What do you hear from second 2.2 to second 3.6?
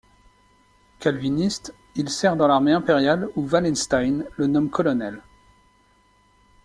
dans l'armée impériale où